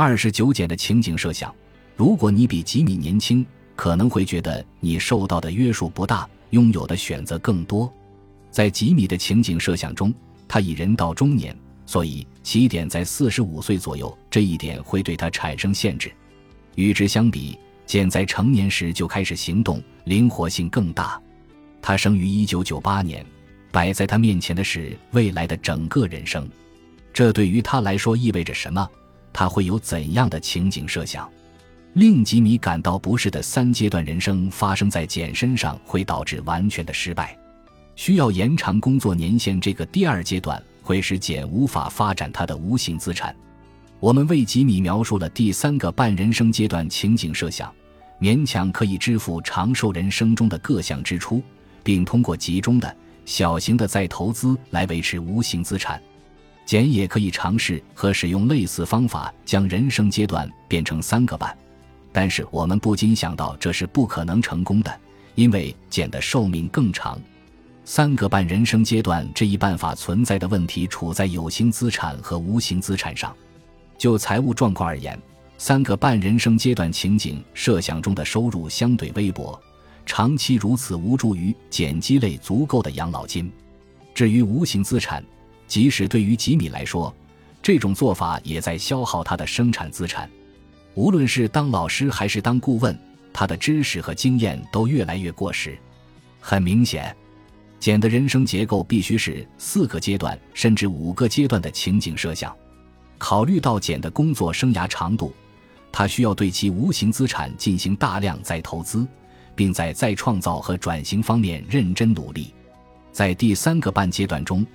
[0.00, 1.52] 二十九减的情景设想：
[1.96, 7.92] 如果你比吉米年轻，可能会觉得你受到的约束不大，拥有的选择更多。
[8.48, 10.14] 在吉米的情景设想中，
[10.46, 11.52] 他已人到中年，
[11.84, 16.12] 所以起点在四十五岁左右，这一点会对他产生限制。
[16.76, 21.20] 与之相比，简在成年时就开始行动，灵活性更大。
[21.82, 23.26] 他生于一九九八年，
[23.72, 26.48] 摆在他面前的是未来的整个人生。
[27.12, 28.88] 这对于他来说意味着什么？
[29.32, 31.28] 他会有怎样的情景设想？
[31.94, 37.36] 令吉米感到不适的三阶段人生发生在简身上，会导致完全的失败。
[37.96, 43.34] 需要延长工作年限，这个第二阶段会使简无法发展他的无形资产。
[43.98, 47.72] 我们为吉米描述了第三个半人生阶段情景设想，
[48.20, 51.42] 勉强可以支付长寿人生中的各项支出，
[51.82, 56.00] 并通过集中的小型的再投资来维持无形资产。
[56.68, 61.56] 简也可以尝试和使用类似方法，将人生阶段变成三个半。
[62.12, 65.00] 但是我们不禁想到，这是不可能成功的，
[65.34, 67.18] 因为简的寿命更长。
[67.86, 73.34] 三个半人生阶段这一办法存在的问题，处在有形资产和无形资产上。
[73.96, 75.18] 就财务状况而言，
[75.56, 79.58] 三个半人生阶段情景设想中的收入相对微薄，
[80.04, 83.50] 长期如此无助于简积累足够的养老金。
[84.14, 85.24] 至于无形资产，
[85.68, 87.14] 即使对于吉米来说，
[87.62, 90.28] 这种做法也在消耗他的生产资产。
[90.94, 92.98] 无论是当老师还是当顾问，
[93.32, 95.78] 他的知识和经验都越来越过时。
[96.40, 97.14] 很明显。
[97.78, 102.52] 简的人生结构必须是四个阶段甚至五个阶段的情景设想。
[103.18, 105.32] 考虑到简的工作生涯长度，
[105.92, 109.06] 他需要对其无形资产进行大量再投资，
[109.54, 112.52] 并在再创造和转型方面认真努力。
[113.12, 114.66] 在第三个半阶段中，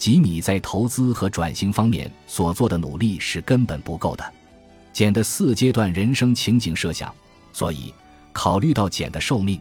[0.00, 4.32] 吉米在投资和转型方面所做的努力是根本不够的。
[4.94, 7.14] 简的四阶段人生情景设想，
[7.52, 7.92] 所以
[8.32, 9.60] 考虑到简的寿命。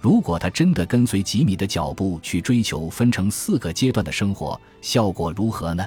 [0.00, 5.84] 如果他真的跟随吉米的脚步去追求分成四个阶段的生活，效果如何呢？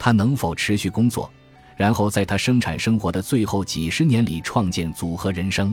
[0.00, 1.30] 他能否持续工作，
[1.76, 5.72] 然后在他生产生活的最后几十年里创建组合人生？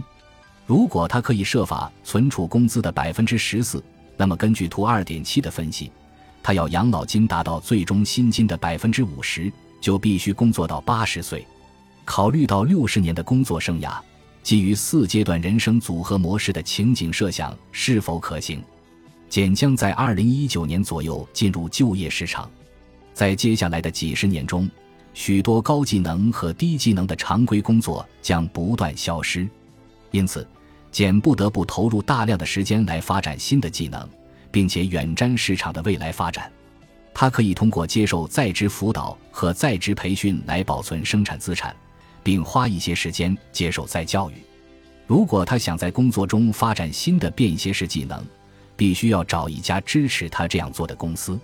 [0.68, 3.84] 如果他可以设法存储工资的百分之十四，
[4.16, 5.91] 那么根据图二点七的分析，
[6.45, 9.51] 他要养老金达到最终薪金的百分之五十，
[9.81, 11.44] 就必须工作到八十岁。
[12.06, 14.00] 考虑到六十年的工作生涯。
[14.44, 18.63] 基于四阶段人生组合模式的情景设想是否可行？
[19.28, 22.47] 简将在二零一九年左右进入就业市场，
[23.12, 24.69] 在接下来的几十年中，
[25.16, 29.50] 许多高技能和低技能的常规工作将不断消失，
[30.12, 30.47] 因此，
[30.91, 34.07] 简不得不投入大量的时间来发展新的技能，
[34.55, 36.49] 并且远瞻市场的未来发展。
[37.13, 41.75] 他可以通过接受在职辅导和在职培训来保存生产资产。
[42.25, 44.33] 并花一些时间接受再教育。
[45.05, 48.25] 如果他想在工作中发展新的便携式技能，
[48.75, 51.39] 必须要找一家支持他这样做的公司。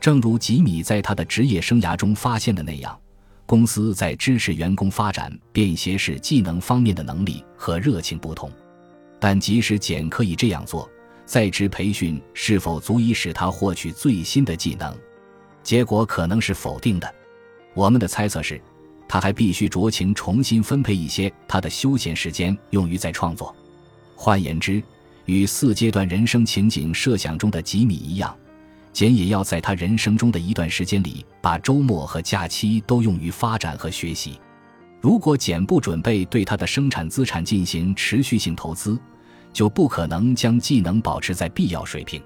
[0.00, 2.98] 正如吉米在他的职业生涯中发现的那样，
[3.44, 8.50] 公司在支持员工发展便携式技能方面的能力和热情不同。
[9.20, 10.88] 但即使简可以这样做，
[11.24, 14.94] 在职培训是否足以使他获取最新的技能？
[15.62, 17.14] 结果可能是否定的。
[17.74, 18.60] 我们的猜测是。
[19.06, 23.54] 他还必须酌情重新分配一些他的休闲时间用于再创作。
[24.16, 24.82] 换言之，
[25.26, 28.34] 与四阶段人生情景设想中的吉米一样，
[28.92, 34.40] 简也要在他人生中的一段时间里，把周末和假期都用于发展和学习。
[35.00, 38.98] 如果简不准备对他的生产资产进行持续性投资，
[39.54, 42.22] 就不可能将技能保持在必要水平。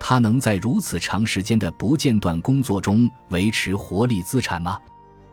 [0.00, 4.78] 他能在如此长时间的不间断工作中维持活力资产吗？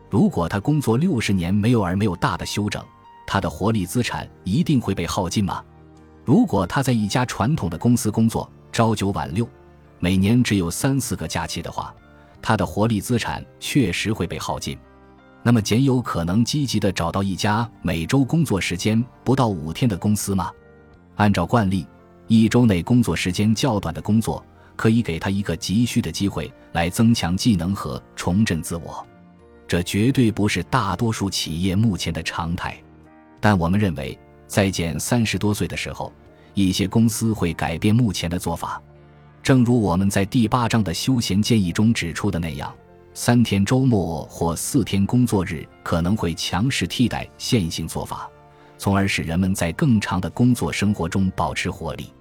[0.08, 2.82] 如果他工作六十年没有而没有大的休整，
[3.26, 5.64] 他的活力资产一定会被耗尽吗？
[6.24, 9.48] 如果他在一家传统的公司工作，朝九晚六，
[9.98, 11.94] 每年只有三四个假期的话，
[12.40, 14.78] 他的活力资产确实会被耗尽。
[15.42, 20.50] 那么，简有可能积极的找到一家每周工作时间不到五天的公司吗？
[21.16, 21.86] 按照惯例，
[22.26, 24.44] 一周内工作时间较短的工作
[24.76, 29.06] 可以给他一个急需的机会来增强技能和重振自我。
[29.68, 32.76] 这绝对不是大多数企业目前的常态，
[33.40, 36.12] 但我们认为，在减三十多岁的时候，
[36.54, 38.82] 一些公司会改变目前的做法。
[39.42, 42.72] 正如我们在第八章的休闲建议中指出的那样，
[43.14, 48.30] 三天周末或四天工作日可能会强势替代现行做法，
[48.82, 52.12] 从而使人们在更长的工作生活中保持活力。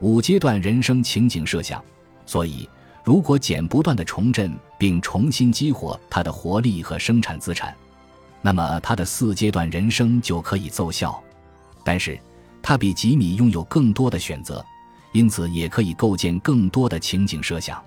[0.00, 1.84] 五阶段人生情景设想，
[2.24, 2.66] 所以。
[3.04, 7.74] 如果简不断的重振并重新激活他的活力和生产资产，
[8.42, 11.22] 那么他的四阶段人生就可以奏效。
[11.82, 12.18] 但是，
[12.62, 14.64] 他比吉米拥有更多的选择，
[15.12, 17.82] 因此也可以构建更多的情景设想。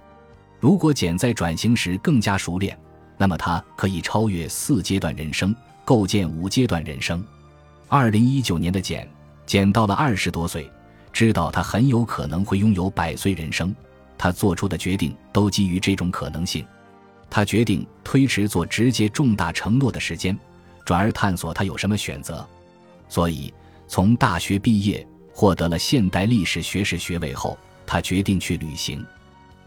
[0.60, 2.76] 如果简在转型时更加熟练，
[3.18, 7.24] 那么他可以超越四阶段人生，构建五阶段人生。
[7.94, 9.06] 二零一九年的简，
[9.46, 10.72] 简到了二十多岁，
[11.12, 13.76] 知道他很有可能会拥有百岁人生。
[14.18, 16.66] 他做出的决定都基于这种可能性。
[17.30, 20.40] 他决定推迟做直接重大承诺的时间，
[20.86, 22.48] 转而探索他有什么选择。
[23.10, 23.54] 所以，
[23.90, 29.06] 从大学毕业，获得了现代历史学士学位后，他决定去旅行。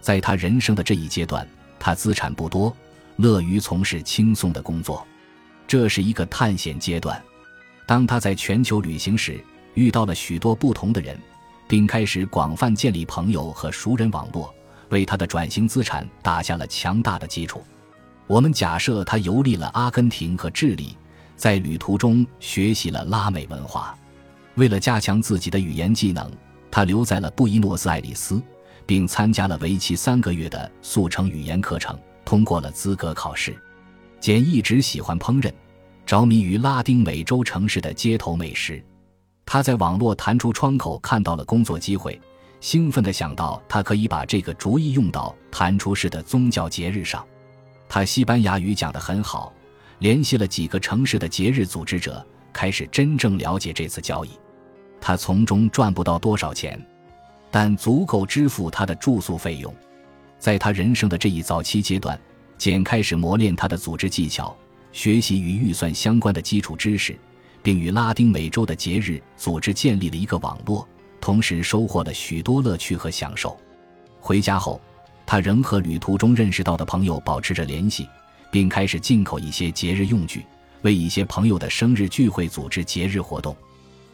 [0.00, 1.47] 在他人生的这一阶段，
[1.79, 2.75] 他资产不多，
[3.17, 5.06] 乐于从事轻松的工作。
[5.67, 7.23] 这是一个探险阶段。
[7.86, 9.42] 当他在全球旅行时，
[9.75, 11.19] 遇到了许多不同的人。
[11.66, 14.54] 并开始广泛建立朋友和熟人网络，
[14.90, 17.62] 为他的转型资产打下了强大的基础。
[18.26, 20.96] 我们假设他游历了阿根廷和智利，
[21.36, 23.96] 在旅途中学习了拉美文化。
[24.56, 26.31] 为了加强自己的语言技能，
[26.70, 28.40] 他留在了布宜诺斯艾利斯，
[28.86, 33.56] 并参加了为期三个月的速成语言课程，通过了资格考试。
[34.20, 35.52] 简一直喜欢烹饪，
[36.06, 38.83] 着迷于拉丁美洲城市的街头美食。
[39.47, 42.21] 他在网络弹出窗口看到了工作机会，
[42.61, 47.25] 兴奋地想到他可以把这个主意用到弹出式的宗教节日上。
[47.89, 49.53] 他西班牙语讲得很好，
[49.99, 54.31] 联系了几个城市的节日组织者，开始真正了解这次交易。
[55.01, 56.81] 他从中赚不到多少钱，
[57.51, 59.73] 但足够支付他的住宿费用。
[60.39, 62.19] 在他人生的这一早期阶段，
[62.56, 64.56] 简开始磨练他的组织技巧，
[64.94, 67.14] 学习与预算相关的基础知识。
[67.64, 70.87] 并与拉丁美洲的节日组织建立了一个网络，
[71.19, 73.58] 同时收获了许多乐趣和享受。
[74.20, 74.79] 回家后，
[75.25, 78.06] 他仍和旅途中认识到的朋友保持着联系，
[78.50, 80.44] 并开始进口一些节日用具，
[80.82, 83.56] 为一些朋友的生日聚会组织节日活动。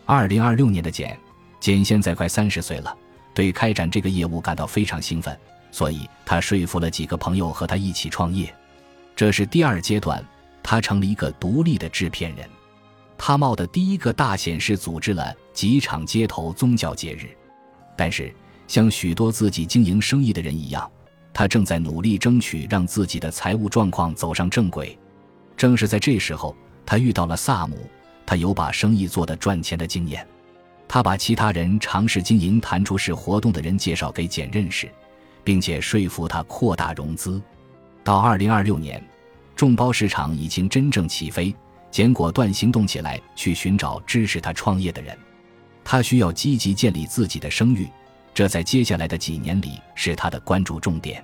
[0.07, 1.19] 二零二六年的简，
[1.59, 2.97] 简现在快三十岁了，
[3.35, 5.37] 对开展这个业务感到非常兴奋，
[5.73, 8.55] 所以他说服了几个朋友和他一起创业。
[9.17, 10.25] 这是第二阶段，
[10.63, 12.49] 他成了一个独立的制片人。
[13.17, 17.29] 他冒的第一个大险是组织了几场街头宗教节日，
[17.97, 18.35] 但是
[18.67, 20.91] 像许多自己经营生意的人一样，
[21.33, 24.99] 他正在努力争取让自己的财务状况走上正轨。
[25.57, 27.77] 正是在这时候，他遇到了萨姆，
[28.25, 30.27] 他有把生意做得赚钱的经验。
[30.89, 34.91] 他把其他人尝试经营弹出式活动的人介绍给简认识，
[35.45, 37.41] 并且说服他扩大融资。
[38.03, 39.01] 到二零二六年，
[39.61, 41.55] 众包市场已经真正起飞。
[41.91, 45.15] 简果断行动起来，去寻找支持他创业的人。
[45.85, 47.87] 他需要积极建立自己的声誉，
[48.33, 51.23] 这在接下来的几年里是他的关注重点。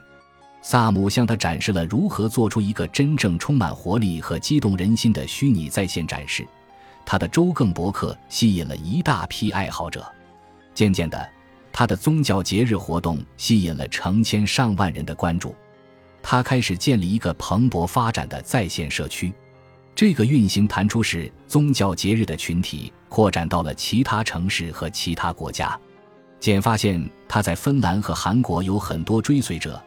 [0.60, 6.46] 萨姆向他展示了如何做出一个真正充满活力和激动人心的虚拟在线展示。
[7.06, 10.06] 他的周更博客吸引了一大批爱好者。
[10.74, 11.26] 渐渐的，
[11.72, 15.54] 他的宗教节日活动吸引了成千上万人的关注。
[16.28, 19.32] 他开始建立一个蓬勃发展的在线社区。
[19.94, 25.78] 这个运行弹出式宗教节日的群体扩展到了其他城市和其他国家。
[26.40, 29.80] 简发现他在芬兰和韩国有很多追随者，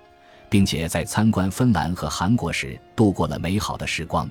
[0.50, 4.30] 并且在参观芬兰和韩国时度过了美好的时光，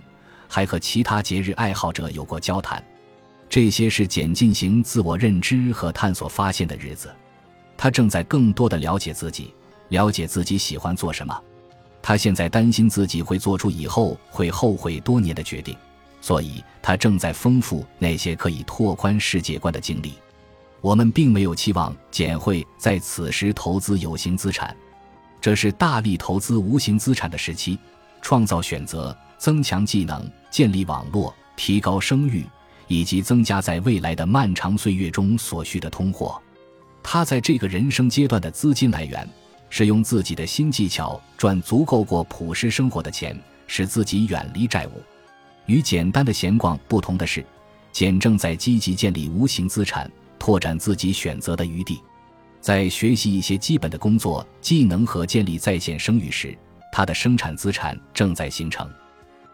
[0.48, 2.82] 还和其他节日爱好者有过交谈。
[3.50, 7.14] 这些是简进行自我认知和探索发现的日子。
[7.76, 9.54] 他正在更多的了解自己，
[9.90, 11.38] 了解自己喜欢做什么。
[12.00, 15.76] 他现在担心自己会做出以后会后悔多年的决定，
[16.20, 20.14] 所以他正在丰富那些可以拓宽世界观的经历。
[20.80, 24.74] 我们并没有期望简会在此时投资有形资产，
[25.40, 27.78] 这是大力投资无形资产的时期，
[28.22, 32.46] 创造选择、增强技能、建立网络、提高声誉，
[32.86, 36.40] 以及增加在未来的漫长岁月中所需的通货。
[37.02, 39.28] 他在这个人生阶段的资金来源。
[39.70, 45.02] 是用自己的新技巧赚足够过朴实生活的钱，使自己远离债务。
[45.66, 47.44] 与简单的闲逛不同的是，
[47.92, 52.00] 简正在积极建立无形资产，拓展自己选择的余地。
[52.60, 56.56] 在学习一些基本的工作技能和建立在线声誉时，
[56.90, 58.90] 他的生产资产正在形成。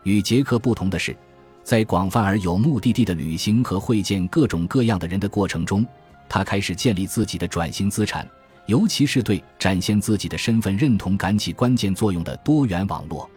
[0.05, 1.17] 与杰克不同的是，
[1.63, 5.85] 在广泛而有目的地的旅行和会见各种各样的人的过程中，
[6.29, 8.27] 他开始建立自己的转型资产。
[8.67, 13.29] 尤其是对展现自己的身份认同感起关键作用的多元网络，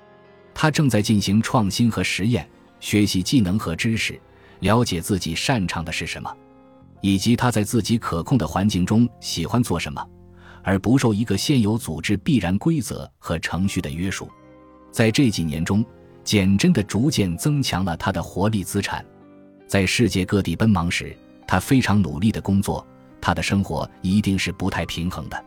[0.54, 2.48] 他正在进行创新和实验，
[2.80, 4.20] 学习技能和知识，
[4.60, 6.34] 了解自己擅长的是什么，
[7.02, 10.06] 以及他在自己可控的环境中喜欢做什么，
[10.64, 14.30] 而不受一个现有组织必然规则和程序的约束。
[14.92, 15.86] 在这几年中，
[16.24, 19.06] 简真的逐渐增强了他的活力资产。
[19.68, 21.16] 在世界各地奔忙时，
[21.46, 22.86] 他非常努力的工作，
[23.22, 25.46] 他的生活一定是不太平衡的。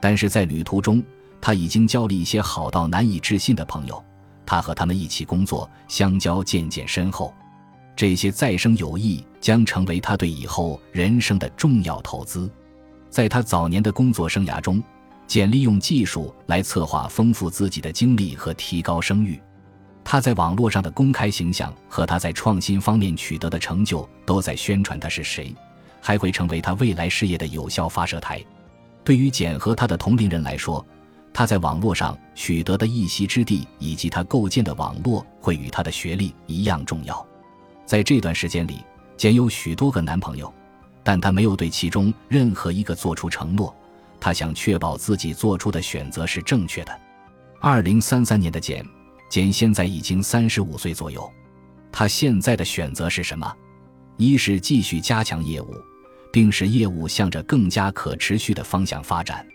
[0.00, 1.02] 但是在旅途中，
[1.40, 4.02] 他已经交了一些好到难以置信的朋友，
[4.44, 7.32] 他和他们一起工作，相交渐渐深厚。
[7.96, 12.50] 这些再生友谊将成为他对以后人生的重要投资。
[13.08, 14.82] 在他早年的工作生涯中，
[15.26, 19.40] 简利用技术来策划丰富自己的经历和提高声誉。
[20.02, 25.54] 他在网络上的公开形象和他在创新方面取得的成就，都在宣传他是谁，
[26.06, 28.38] 还会成为他未来事业的有效发射台。
[29.02, 30.84] 对于简和他的同龄人来说，
[31.32, 37.26] 他在网络上取得的一席之地，以及他构建的网络，会与他的学历一样重要。
[37.86, 38.84] 在这段时间里，
[39.16, 40.52] 简有许多个男朋友，
[41.02, 43.74] 但他没有对其中任何一个做出承诺。
[44.20, 47.00] 他想确保自己做出的选择是正确的。
[47.62, 48.84] 二零三三年的简。
[49.30, 51.28] 简现在已经三十五岁左右，
[51.90, 53.52] 他现在的选择是什么？
[54.16, 55.74] 一是继续加强业务，
[56.34, 59.46] 并使业务向着更加可持续的方向发展。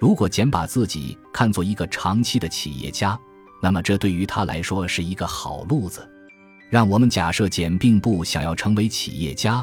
[0.00, 3.18] 如果简把自己看作一个长期的企业家，
[3.60, 6.08] 那么这对于他来说是一个好路子。
[6.70, 9.62] 让我们假设简并不想要成为企业家，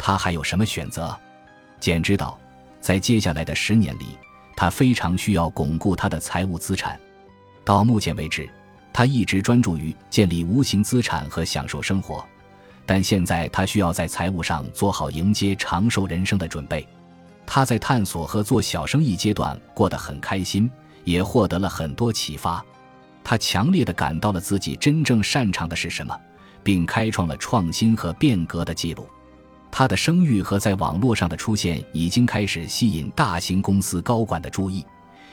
[0.00, 1.16] 他还有什么选择？
[1.78, 2.36] 简知道，
[2.80, 4.18] 在接下来的十年里，
[4.56, 6.98] 他非常需要巩固他的财务资产。
[7.64, 8.50] 到目前为止。
[8.92, 12.26] 他一直专注于建立无形资产和享受生活，
[12.90, 16.84] 但现在他需要在财务上做好迎接长寿人生的准备。
[17.46, 20.68] 他在探索和做小生意阶段过得很开心，
[21.04, 22.60] 也获得了很多启发。
[23.22, 26.18] 他强烈的感到了自己真正擅长的是什么，
[26.64, 29.06] 并开创了创新和变革的记录。
[29.70, 34.84] 他的声誉和在网络上的出现已经开始吸引大型公司高管的注意。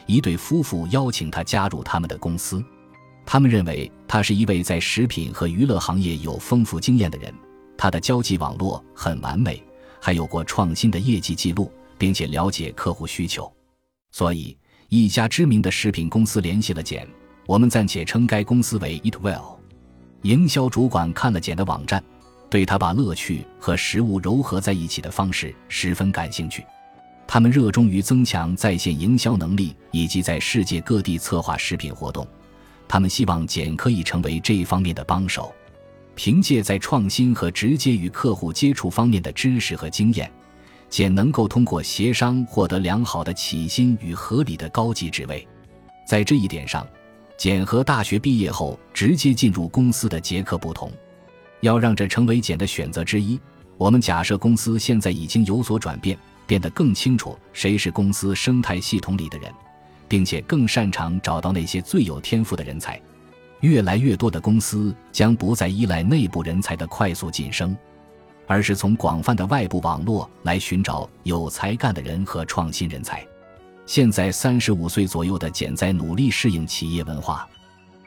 [0.05, 2.63] 一对夫妇邀请他加入他们的公司。
[3.25, 7.33] 他们认为他是一位在食品和娱乐行业有丰富经验的人，
[7.77, 9.63] 他的交际网络很完美，
[10.01, 13.51] 还有过创新的业绩记录，并且了解客户需求。
[14.11, 14.57] 所以，
[14.89, 17.07] 一家知名的食品公司联系了简，
[17.45, 19.57] 我们暂且称该公司为 Eat Well。
[20.23, 22.03] 营销主管看了简的网站，
[22.49, 26.65] 对他把乐趣和食物糅合在一起的方式十分感兴趣。
[27.27, 32.25] 他们热衷于增强在线营销能力，以及在世界各地策划食品活动。
[32.87, 35.53] 他们希望简可以成为这一方面的帮手，
[36.17, 40.29] 凭借在创新和直接与客户接触方面的知识和经验，
[40.89, 45.47] 简能够通过协商获得良好的起薪与合理的高级职位。
[46.07, 46.85] 在这一点上，
[47.37, 50.91] 简和大学毕业后直接进入公司的杰克不同。
[51.61, 53.39] 要让这成为简的选择之一，
[53.77, 59.53] 我们假设公司现在已经有所转变，变得更清楚谁是公司生态系统里的人。
[60.09, 62.97] 并且更擅长找到那些最有天赋的人才，
[63.61, 67.75] 越来越多的公司将不再依赖内部人才的快速晋升，
[68.45, 73.25] 而是从广泛的外部网络来寻找有才干的人和创新人才。
[73.85, 77.47] 现在三十五岁左右的简在努力适应企业文化，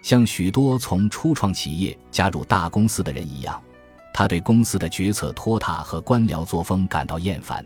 [0.03, 3.61] 像许多从初创企业加入大公司的人一样，
[4.15, 7.65] 他对公司的决策拖沓和官僚作风感到厌烦，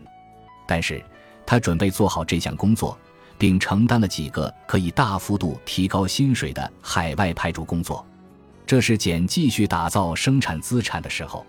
[0.65, 1.03] 但是
[1.45, 2.97] 他准备做好这项工作。
[3.37, 8.05] 并承担了几个可以大幅度提高薪水的海外派驻工作，
[8.65, 11.45] 这是简继续打造生产资产的时候。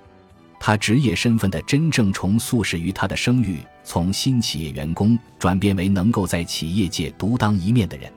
[0.59, 8.11] 他职业身份的真正重塑始于他的声誉从新企业员工转变为能够在企业界独当一面的人，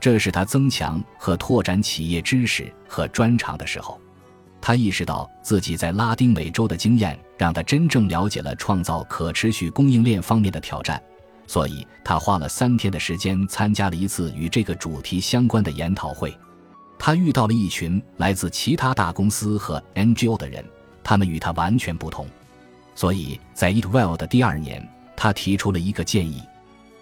[0.00, 4.00] 这是他增强和拓展企业知识和专长的时候。
[4.58, 11.00] 他意识到自己在拉丁美洲的经验让他真正了解了创造可持续供应链方面的挑战。
[11.46, 16.36] 所以他花了三天的时间参加了一次与这个主题相关的研讨会。
[16.98, 20.64] 他遇到了一群来自其他大公司和 NGO 的人，
[21.04, 22.26] 他们与他完全不同。
[22.94, 26.42] 所以在 Eat Well 的第二年，他提出了一个建议：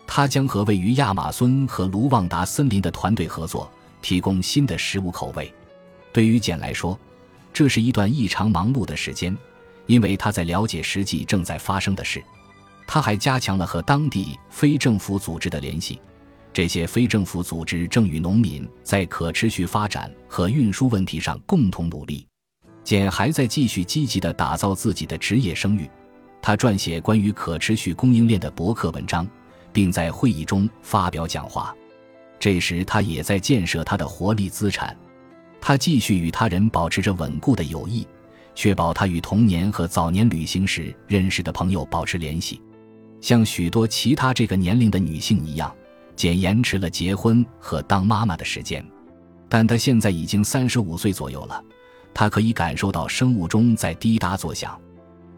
[0.07, 3.71] 他将和位于亚马孙和卢旺达森林的团队合作，
[4.03, 5.53] 提供新的食物口味。
[6.13, 6.99] 对于简来说，
[7.53, 9.37] 这是一段异常忙碌的时间，
[9.87, 12.23] 因为他在了解实际正在发生的事。
[12.87, 16.01] 他还加强了和当地非政府组织的联系，
[16.53, 22.27] 这些非政府组织正与农民在可持续发展和运输问题上共同努力。
[22.85, 25.91] 简还在继续积极地打造自己的职业声誉，
[26.43, 29.27] 他撰写关于可持续供应链的博客文章，
[29.73, 31.75] 并在会议中发表讲话。
[32.39, 34.95] 这时，他也在建设他的活力资产，
[35.63, 38.07] 他继续与他人保持着稳固的友谊，
[38.55, 42.61] 确保他与童年和早年旅行时认识的朋友保持联系。
[43.25, 45.75] 像许多其他这个年龄的女性一样，
[46.15, 48.85] 简延迟了结婚和当妈妈的时间。
[49.49, 51.65] 但她现在已经三十五岁左右了，
[52.13, 54.79] 她可以感受到生物钟在滴答作响。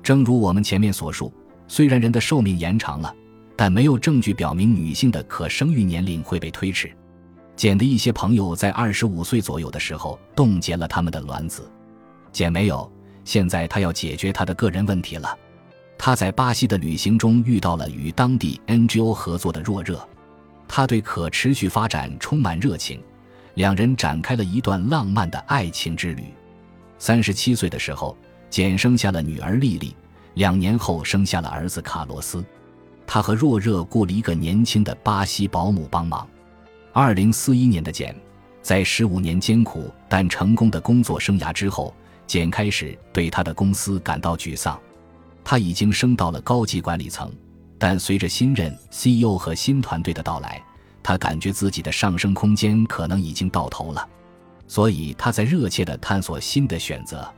[0.02, 1.32] 正如我们前面所述，
[1.68, 3.14] 虽然人的寿命延长了，
[3.54, 6.90] 但没有证据表明女性的可生育年龄会被推迟。
[7.54, 11.70] 简的一些朋友在二十五岁左右的时候冻结了他们的卵子，
[12.32, 12.92] 简没有。
[13.24, 15.38] 现在她要解决她的个人问题了。
[15.98, 20.06] 他在巴西的旅行中遇到了与当地 NGO 合作的若热，
[20.68, 23.02] 他对可持续发展充满热情。
[23.54, 26.24] 两人展开了一段浪漫的爱情之旅。
[26.98, 28.16] 三十七岁的时候，
[28.50, 29.96] 简生下了女儿莉莉，
[30.34, 32.44] 两年后生下了儿子卡洛斯。
[33.06, 36.28] 他和若热雇了一个年轻的巴西保姆帮忙。
[36.92, 38.14] 二零四一年的简，
[38.60, 41.94] 在十五年艰苦但成功的工作生涯之后，
[42.26, 44.78] 简开始对他的公司感到沮丧。
[45.48, 47.32] 他已经升到了高级管理层，
[47.78, 50.60] 但随着新任 CEO 和新团队的到来。
[51.04, 54.08] 他感觉自己的上升空间可能已经到头了，
[54.66, 57.32] 所以他在热切地探索新的选择。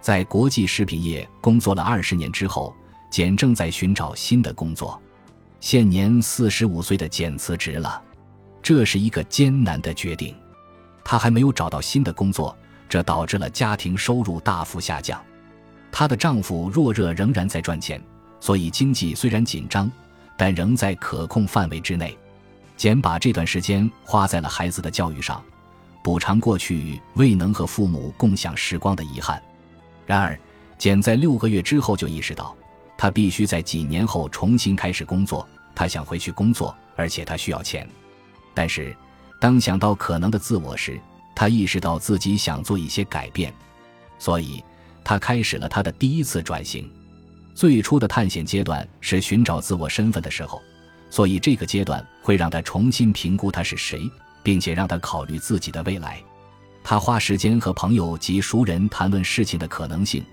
[0.00, 2.74] 在国际食品业工作了二十年之后，
[3.08, 5.00] 简正在寻找新的工作。
[5.60, 8.02] 现年四十五岁的简辞职了，
[8.60, 10.34] 这是一个艰难的决定。
[11.04, 12.58] 他还没有找到新的工作，
[12.88, 15.24] 这导致了家庭收入大幅下降。
[15.96, 18.02] 她的丈夫若热仍然在赚钱，
[18.40, 19.88] 所以经济虽然紧张，
[20.36, 22.18] 但仍在可控范围之内。
[22.76, 25.40] 简把这段时间花在了孩子的教育上，
[26.02, 29.40] 补偿过去未能和父母共享时光的遗憾。
[30.04, 30.36] 然而，
[30.76, 32.56] 简在六个月之后就意识到，
[32.98, 35.48] 她必须在几年后重新开始工作。
[35.76, 37.88] 她想回去工作，而且她需要钱。
[38.52, 38.96] 但是，
[39.38, 41.00] 当想到可能的自我时，
[41.36, 43.54] 她意识到自己想做一些改变，
[44.18, 44.60] 所以
[45.04, 46.90] 他开始了他的第一次转型。
[47.54, 50.60] 最初的探险阶段是寻找自我身份的时候。
[51.10, 54.10] 所以，这个阶段会让他重新评估他是谁，
[54.42, 56.20] 并且让他考虑自己的未来。
[56.82, 60.24] 他花时间和朋友及熟人谈论事情的可能性，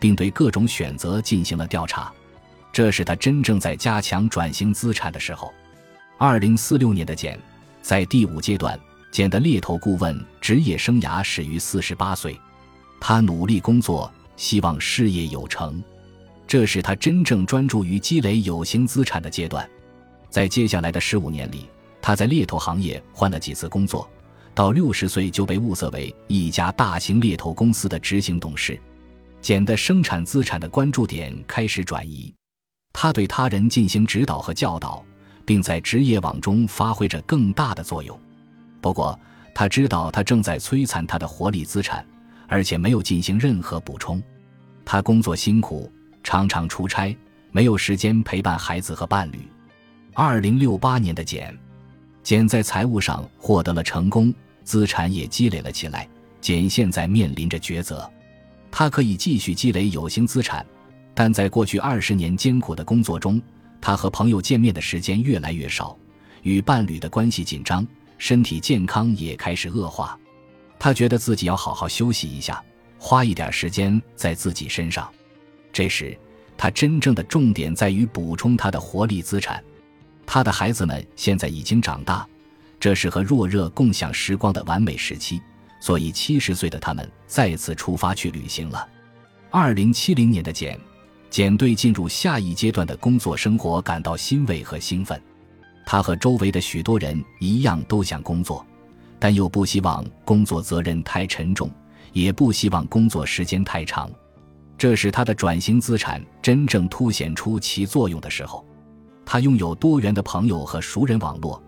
[0.00, 2.12] 并对各种选择进行了调查。
[2.72, 5.54] 这是他真正在加强转型资产的时候。
[6.18, 7.38] 二零四六年的简，
[7.80, 8.76] 在第五阶段，
[9.12, 12.36] 简的猎头顾问职业生涯始于四十八岁。
[13.06, 15.84] 他努力工作，希望事业有成。
[16.46, 19.68] 这是他真正专注于积累有形资产的阶段。
[20.30, 21.68] 在接下来的十五年里，
[22.00, 24.08] 他在猎头行业换了几次工作，
[24.54, 28.80] 到六十岁就被物色为一家大型猎头公司的执行董事。
[29.42, 32.34] 简的生产资产的关注点开始转移，
[32.94, 35.04] 他对他人进行指导和教导，
[35.44, 38.18] 并在职业网中发挥着更大的作用。
[38.80, 39.20] 不过，
[39.54, 42.02] 他知道他正在摧残他的活力资产，
[42.48, 44.22] 而且没有进行任何补充。
[44.84, 45.90] 他工作辛苦，
[46.22, 47.16] 常常出差，
[47.50, 49.38] 没有时间陪伴孩子和伴侣。
[50.12, 51.56] 二零六八年的简，
[52.22, 56.08] 简在财务上获得了成功，资产也积累了起来。
[56.40, 58.08] 简现在面临着抉择，
[58.70, 60.64] 他可以继续积累有形资产，
[61.14, 63.40] 但在过去二十年艰苦的工作中，
[63.80, 65.96] 他和朋友见面的时间越来越少，
[66.42, 67.86] 与伴侣的关系紧张，
[68.18, 70.18] 身体健康也开始恶化。
[70.84, 72.62] 他觉得自己要好好休息一下，
[72.98, 75.10] 花一点时间在自己身上。
[75.72, 76.14] 这时，
[76.58, 79.64] 他真正的重点在于补充他的活力资产。
[80.26, 82.28] 他的孩子们现在已经长大，
[82.78, 85.40] 这是和若热共享时光的完美时期，
[85.80, 88.86] 所以七十岁的他们再次出发去旅行了。
[89.50, 90.78] 二零七零年的简，
[91.30, 95.18] 简对进入下一阶段的工作生活感到欣慰和兴奋。
[95.86, 98.66] 他和周围的许多人一样，都想工作，
[99.24, 101.70] 但又不希望工作责任太沉重，
[102.12, 104.10] 也不希望工作时间太长。
[104.76, 108.62] 这是他的转型资产真正凸显出其作用的时候。
[109.24, 111.58] 他拥有多元的朋友和熟人网络，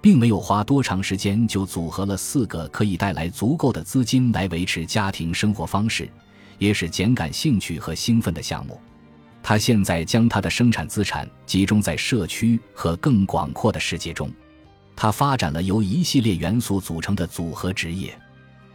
[0.00, 6.08] 并没有花多长时间就组合了四个可以带来足够的资金来维持家庭生活方式，
[6.56, 8.80] 也是简感兴趣和兴奋的项目。
[9.42, 14.30] 他现在将他的生产资产集中在社区和更广阔的世界中。
[14.94, 18.16] 他发展了由一系列元素组成的组合职业。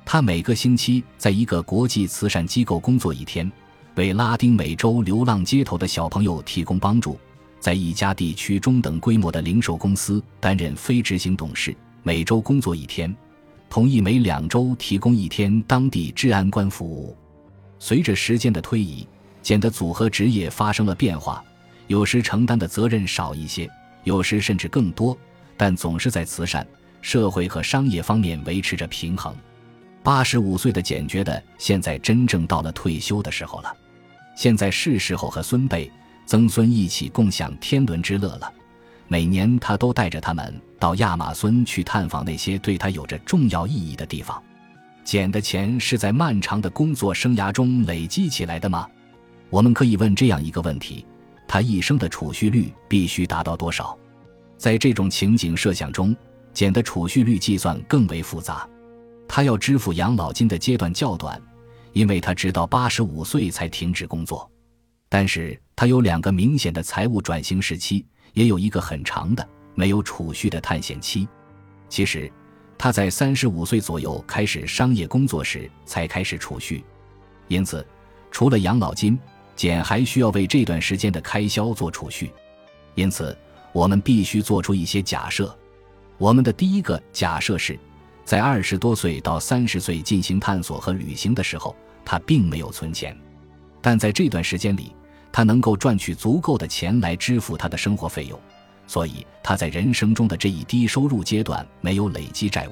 [0.06, 3.52] 他每个星期在一个国际慈善机构工作一天，
[3.96, 7.20] 为拉丁美洲流浪街头的小朋友提供帮助。
[7.60, 13.14] 在一家地区中等规模的零售公司担任非执行董事，每周工作一天，
[13.70, 17.18] 同意每两周提供一天当地治安官服务。
[17.80, 19.06] 随着时间的推移，
[19.42, 21.44] 简的组合职业发生了变化，
[21.88, 23.70] 有时承担的责任少一些，
[24.04, 25.18] 有时甚至更多，
[25.58, 26.66] 但总是在慈善、
[27.02, 29.36] 社会和商业方面维持着平衡。
[30.04, 33.76] 八十五岁的简觉得现在真正到了退休的时候了，
[34.36, 35.92] 现在是时候和孙辈。
[36.26, 38.52] 曾孙一起共享天伦之乐了，
[39.08, 44.44] 每年他都带着他们到亚马孙去探访那些对他有着重要意义的地方。
[45.06, 48.86] 简的钱是在漫长的工作生涯中累积起来的吗？
[49.50, 51.06] 我们可以问这样一个问题：
[51.48, 53.98] 他一生的储蓄率必须达到多少？
[54.58, 56.16] 在这种情景设想中，
[56.54, 58.68] 简的储蓄率计算更为复杂。
[59.28, 61.42] 他要支付养老金的阶段较短，
[61.94, 64.50] 因为他直到八十五岁才停止工作。
[65.10, 71.28] 但是他有两个明显的财务转型时期，也有一个很长的没有储蓄的探险期。
[71.88, 72.32] 其实。
[72.80, 76.84] 他在三十五岁左右开始商业工作时才开始储蓄，
[77.48, 77.84] 因此，
[78.30, 79.18] 除了养老金，
[79.56, 82.32] 简还需要为这段时间的开销做储蓄。
[82.94, 83.36] 因此，
[83.78, 85.56] 我们必须做出一些假设。
[86.18, 87.80] 我们的第一个假设是，
[88.26, 93.16] 在二十多岁到三十岁进行探索和旅行的时候，他并没有存钱，
[93.80, 94.96] 但在这段时间里，
[95.32, 98.40] 他能够赚取足够的钱来支付他的生活费用。
[98.88, 102.72] 所以他在人生中的这一低收入阶段没有累积债务。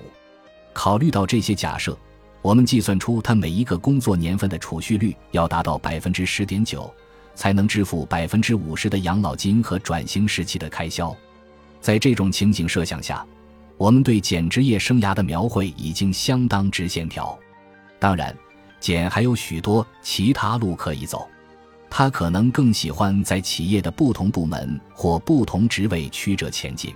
[0.73, 1.95] 考虑到这些假设，
[2.41, 6.91] 我们计算出他每一个工作年份的储蓄率要达到百分之十点九，
[7.35, 11.15] 才能支付百分之五十的养老金和转型时期的开销。
[11.79, 13.23] 在这种情景设想下，
[13.77, 17.37] 我们对简职业生涯的描绘已经相当直线条。
[17.99, 18.35] 当然，
[18.79, 21.27] 简还有许多其他路可以走。
[21.87, 26.93] 他可能更喜欢在企业的不同部门或不同职位曲折前进。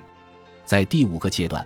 [0.66, 1.66] 在第五个阶段，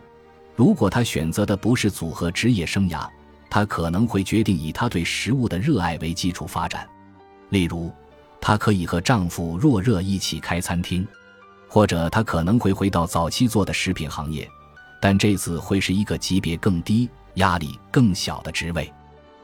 [0.56, 3.08] 如果他选择的不是组合职业生涯，
[3.50, 6.88] 他可能会决定以他对食物的热爱为基础发展。
[7.50, 7.92] 例如，
[8.46, 11.08] 她可以和丈夫若热一起开餐厅，
[11.70, 14.46] 或者她可能会回到早期做的食品行业，
[15.02, 18.92] 但这次会是一个级别更低、压力更小的职位。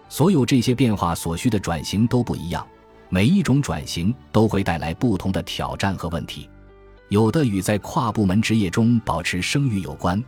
[0.09, 2.67] 所有这些变化所需的转型都不一样。
[3.07, 6.49] 每一种转型都会带来不同的挑战和问题，
[7.07, 10.21] 有的与在跨部门职业中保持声誉有关，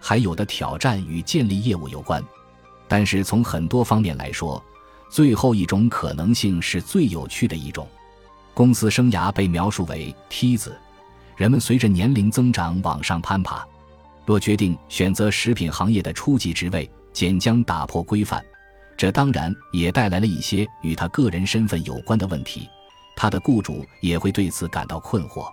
[0.00, 2.22] 还有的挑战与建立业务有关。
[2.86, 4.62] 但是从很多方面来说，
[5.10, 7.84] 最后一种可能性是最有趣的一种。
[8.54, 10.76] 公司生涯被描述为梯子，
[11.36, 13.66] 人们随着年龄增长往上攀爬。
[14.24, 18.44] 若决定选择食品行业的初级职位，简将打破规范。
[18.96, 22.68] 这当然也带来了一些与他个人身份有关的问题，
[23.16, 25.50] 他的雇主也会对此感到困惑。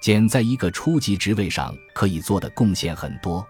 [0.00, 3.44] 简在一个初级职位上可以做的贡献很多，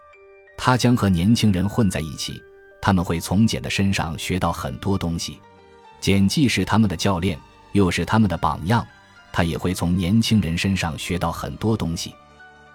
[0.56, 2.42] 他将和年轻人混在一起，
[2.80, 5.38] 他们会从简的身上学到很多东西。
[6.00, 7.38] 简既是他们的教练，
[7.72, 8.86] 又是他们的榜样，
[9.32, 12.14] 他也会从年轻人身上学到很多东西。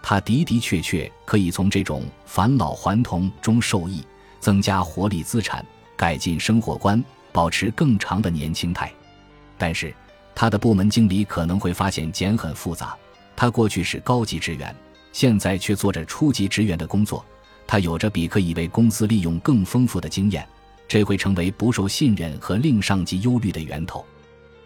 [0.01, 4.03] 他的的确确可以从这种返老还童中受益，
[4.39, 5.65] 增加活力资产。
[5.95, 7.01] 改进生活观，
[7.31, 8.91] 保持更长的年轻态，
[9.57, 9.93] 但是
[10.35, 12.97] 他的部门经理可能会发现简很复杂。
[13.35, 14.75] 他过去是高级职员，
[15.13, 17.23] 现在却做着初级职员的工作。
[17.67, 20.45] 他有着比可以为公司利用更丰富的经验，
[20.87, 24.03] 这会成为不受信任和令上级忧虑的源头。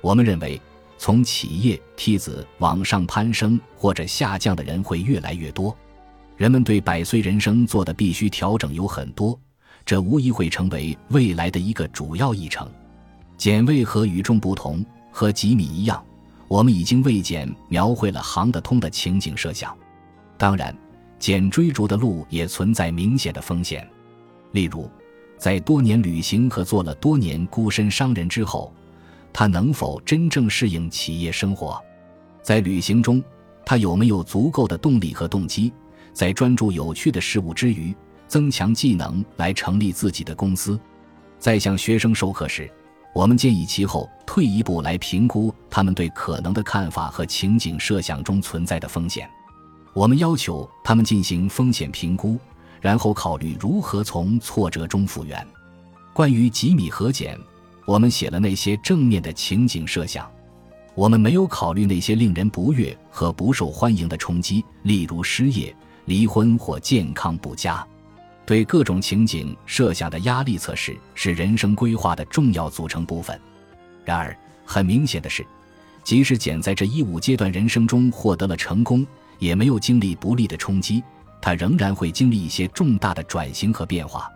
[0.08, 0.62] 我们认为，
[0.98, 5.76] 从企业梯子往上攀升或者下降的人会越来越多。
[6.38, 9.38] 人们对百岁人生做的必须调整有很多。
[9.86, 12.66] 这无疑会成为未来的一个主要议程。
[13.36, 14.82] 简为何与众不同？
[15.12, 16.02] 和吉米一样，
[16.48, 19.76] 我们已经为简描绘了行得通的情景设想。
[20.38, 20.74] 当然，
[21.20, 23.86] 简追逐的路也存在明显的风险。
[24.54, 24.90] 例如，
[25.38, 28.74] 在多年旅行和做了多年孤身商人之后，
[29.40, 31.80] 他能否真正适应企业生活？
[32.42, 33.24] 在旅行中，
[33.64, 35.72] 他有没有足够的动力和动机，
[36.12, 37.96] 在专注有趣的事物之余？
[38.28, 40.80] 增强技能来成立自己的公司，
[41.38, 42.68] 在向学生授课时，
[43.14, 49.30] 我们建议其后退一步来评估他们对可能的看法和情景设想中存在的风险。
[49.94, 52.40] 我们要求他们进行风险评估，
[52.82, 55.48] 然后考虑如何从挫折中复原。
[56.12, 57.40] 关于吉米和简，
[57.88, 60.30] 我们写了那些正面的情景设想，
[60.94, 65.74] 我们没有考虑那些令人不悦和不受欢迎的冲击，例如失业、
[66.04, 67.88] 离婚或健康不佳。
[68.46, 73.40] 对各种情景设想的压力测试是人生规划的重要组成部分。
[74.04, 75.46] 然而，很明显的是，
[76.04, 79.08] 即使简在这一五阶段人生中获得了成功，
[79.40, 81.02] 也没有经历不利的冲击，
[81.42, 84.30] 他仍然会经历一些重大的转型和变化。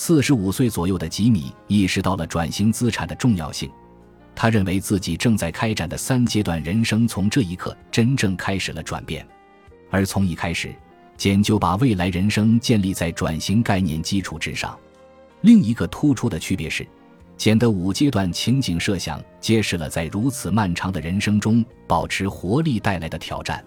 [0.00, 3.68] 四十五岁左右的吉米意识到了转型资产的重要性，
[4.32, 9.26] 他认为自己正在开展的三阶段人生从这一刻真正开始了转变，
[9.90, 10.72] 而从一开始。
[11.16, 14.78] 简就把未来人生建立在转型概念基础之上。
[15.40, 16.86] 另一个突出的区别是，
[17.36, 23.64] 简的五阶段情景设想揭示了在如此漫长的人生中保持活力带来的挑战。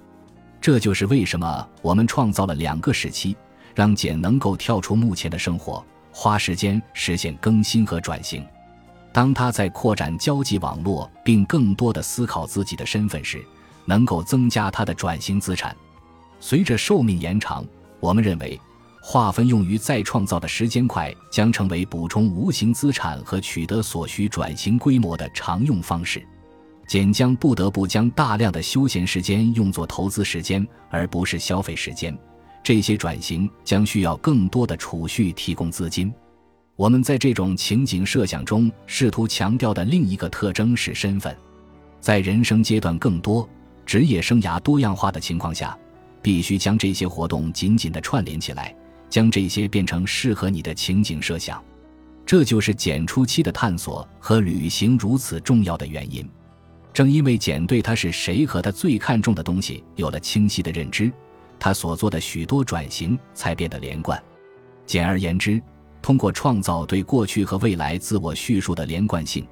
[0.62, 3.36] 这就是为什么我们创造了两个时期，
[3.76, 8.45] 让简能够跳出目前的生活，花时间实现更新和转型。
[9.13, 13.43] 当他在扩展交际网络，并更多的思考自己的身份时，
[13.86, 15.76] 能够增加他的转型资产。
[16.39, 17.65] 随着寿命延长，
[18.00, 18.60] 我们认为
[19.02, 26.26] 划分用于再创造的时间块将成为补充无形资产和取得所需转型规模的常用方式。
[26.88, 32.17] 简将不得不将大量的休闲时间用作投资时间，而不是消费时间。
[32.63, 36.13] 这些转型将需要更多的储蓄提供资金。
[36.76, 41.36] 我们在这种情景设想中试图强调的另一个特征是身份。
[42.00, 43.47] 在人生阶段更多、
[43.86, 45.78] 职业生涯多样化的情况下，
[46.21, 48.76] 必须将这些活动紧紧地串联起来，
[49.10, 51.63] 将这些变成适合你的情景设想。
[52.26, 56.28] 这就是简初期的探索和旅行如此重要的原因。
[56.93, 61.12] 正因为简对他是谁和他最看重的东西有了清晰的认知，
[61.63, 64.21] 他所做的许多转型才变得连贯。
[64.88, 65.62] 简而言之，
[66.02, 69.45] 通过创造对过去和未来自我叙述的连贯性，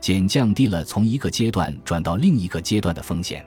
[0.00, 3.44] 简降低了从一个阶段转到另一个阶段的风险。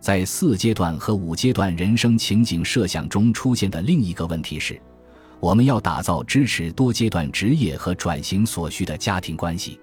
[0.00, 4.80] 在四阶段和五阶段人生情景设想中出现的另一个问题是，
[5.38, 9.78] 我们要打造支持多阶段职业和转型所需的家庭关系。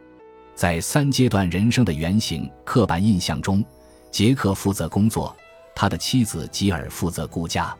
[0.56, 3.64] 在三阶段人生的原型刻板印象中，
[4.10, 5.34] 杰克负责工作，
[5.80, 7.74] 他的妻子吉尔负责顾家，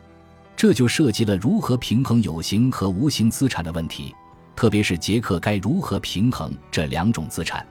[0.56, 4.16] 这就涉及了如何平衡有形和无形资产的问题，
[4.56, 7.68] 特别是杰克该如何平衡这两种资产。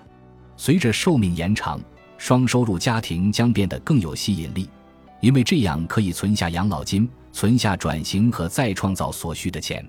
[0.55, 1.81] 随着寿命延长，
[2.19, 4.69] 双收入家庭将变得更有吸引力，
[5.23, 9.83] 因为这样可以存下养老金，存下转型和再创造所需的钱。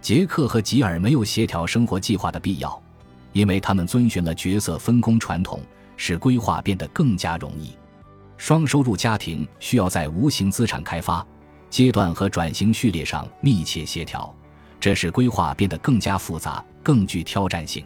[0.00, 2.82] 杰克和吉尔没有协调生活计划的必要。
[3.32, 5.60] 因为他们遵循了角色分工传统，
[5.96, 7.74] 使规划变得更加容易。
[8.38, 11.26] 双收入家庭需要在无形资产开发
[11.68, 14.34] 阶段和转型序列上密切协调，
[14.80, 17.84] 这使规划变得更加复杂、更具挑战性。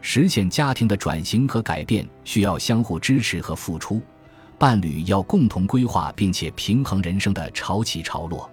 [0.00, 4.00] 实现家庭的转型和改变需要相互支持和付出，
[4.56, 8.48] 伴侣要共同规划并且平衡人生的潮起潮落。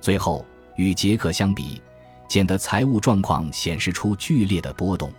[0.00, 0.44] 最后，
[0.76, 1.82] 与杰克相比，
[2.28, 5.10] 简的财务状况显示出剧烈的波动。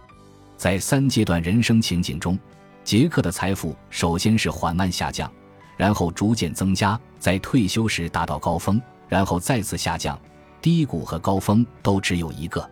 [0.56, 2.40] 在三阶段人生情景中，
[2.86, 5.30] 杰克的财富首先是缓慢下降，
[5.78, 10.20] 然后逐渐增加，在退休时达到高峰，然后再次下降。
[10.60, 12.68] 低谷和高峰都只有一个，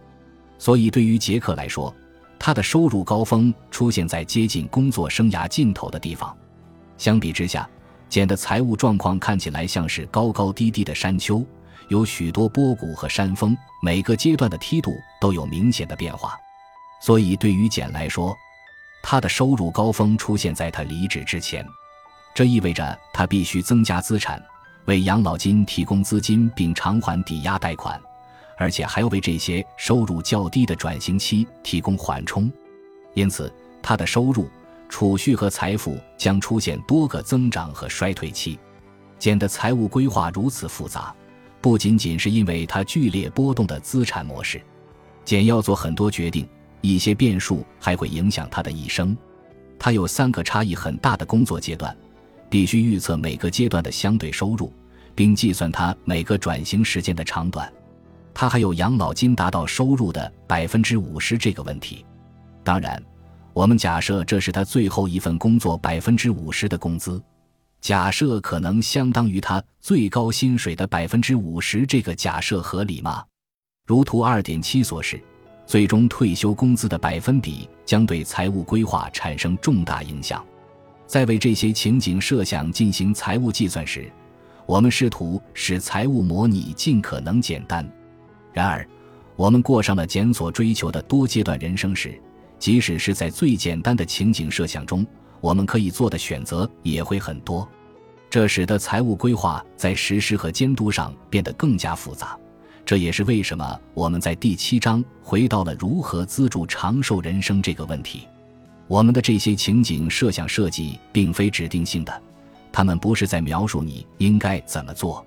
[0.58, 1.96] 所以对于杰克来说，
[2.40, 6.36] 他的收入高峰出现在接近工作生涯尽头的地方。
[6.98, 7.70] 相比之下，
[8.10, 11.46] 简的财务状况看起来像是高高低低的山丘，
[11.88, 14.92] 有许多波谷和山峰，每个阶段的梯度
[15.22, 16.36] 都有明显的变化。
[17.02, 18.36] 所以，对于简来说，
[19.04, 21.66] 他的收入高峰出现在他离职之前，
[22.36, 24.44] 这意味着他必须增加资产，
[24.88, 27.98] 为养老金提供资金并偿还抵押贷款，
[28.58, 32.52] 而且还要为这些收入较低的转型期提供缓冲。
[33.14, 33.50] 因此，
[33.82, 34.50] 他的收入、
[34.90, 38.60] 储蓄和财富将出现多个增长和衰退期。
[39.18, 41.16] 简的财务规划如此复杂，
[41.62, 44.62] 不仅仅是因为他剧烈波动的资产模式，
[45.24, 46.46] 简要做很多决定。
[46.82, 49.18] 一些变数还会影响他的一生。
[49.80, 51.96] 他有三个差异很大的工作阶段，
[52.56, 54.72] 必须预测每个阶段的相对收入，
[55.14, 57.70] 并计算他每个转型时间的长短。
[58.34, 62.06] 他还有养老金达到收入的百分之五十这个问题。
[62.64, 63.04] 当然，
[63.52, 67.22] 我们假设这是他最后一份工作百分之五十的工资。
[67.82, 73.22] 假设可能相当于他最高薪水的百分之五十，这个假设合理吗？
[73.86, 75.22] 如图二点七所示。
[75.68, 80.42] 最终退休工资的百分比将对财务规划产生重大影响。
[81.08, 84.12] 在为这些情景设想进行财务计算时，
[84.66, 87.88] 我们试图使财务模拟尽可能简单。
[88.52, 88.88] 然而，
[89.36, 92.20] 我们过上了检索追求的多阶段人生时，
[92.58, 95.06] 即使是在最简单的情景设想中，
[95.42, 97.68] 我们可以做的选择也会很多。
[98.30, 102.38] 这使得财务规划在实施和监督上变得更加复杂。
[102.86, 108.28] 这也是为什么我们在第七章回到了如何资助长寿人生这个问题。
[108.88, 112.22] 我们的这些情景设想设计并非指定性的，
[112.72, 115.26] 他们不是在描述你应该怎么做。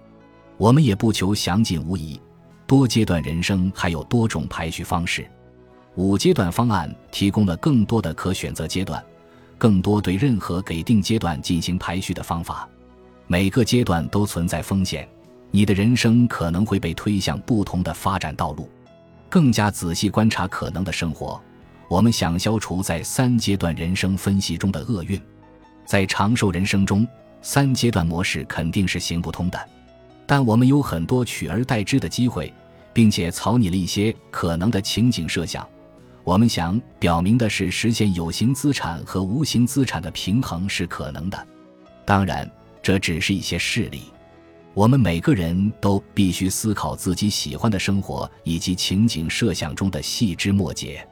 [0.57, 2.21] 我们也不求详尽无疑。
[2.67, 5.29] 多阶段人生还有多种排序方式。
[5.95, 9.03] 五阶段方案提供了更多的可选择阶段，
[9.57, 12.69] 更多对任何给定阶段进行排序的方法。
[13.27, 15.09] 每个阶段都存在风险。
[15.51, 18.69] 你的人生可能会被推向不同的发展道路。
[19.31, 21.41] 更加仔细观察可能的生活，
[21.89, 25.21] 我们想消除在三阶段人生分析中的厄运。
[25.87, 27.09] 在长寿人生中，
[27.41, 29.59] 三阶段模式肯定是行不通的。
[30.27, 32.53] 但我们有很多取而代之的机会，
[32.93, 35.67] 并且草拟了一些可能的情景设想。
[36.25, 41.47] 我们想表明的是，实现有形资产和无形资产的平衡是可能的。
[42.05, 42.51] 当然，
[42.83, 44.03] 这只是一些事例。
[44.75, 51.08] 我们每个人都必须思考自己喜欢的生活以及情景设想中的细枝末节。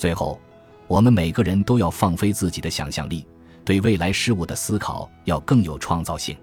[0.00, 0.40] 最后，
[0.88, 3.26] 我们每个人都要放飞自己的想象力，
[3.66, 6.34] 对未来事物的思考要更有创造性。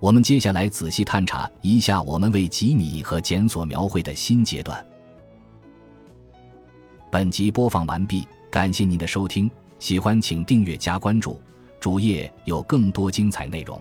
[0.00, 4.82] 我们接下来仔细探查一下我们为吉米和检索描绘的新阶段。
[7.12, 11.38] 本集播放完毕，感谢您的收听，喜欢请订阅加关注，
[11.78, 13.78] 主页有更多精彩内容。